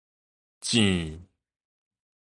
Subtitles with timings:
[0.61, 1.21] 糋